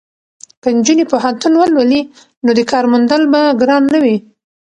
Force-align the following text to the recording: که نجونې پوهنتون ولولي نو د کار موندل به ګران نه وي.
که 0.61 0.69
نجونې 0.77 1.05
پوهنتون 1.11 1.53
ولولي 1.57 2.01
نو 2.43 2.51
د 2.57 2.59
کار 2.71 2.85
موندل 2.91 3.23
به 3.31 3.41
ګران 3.61 3.83
نه 3.93 3.99
وي. 4.03 4.17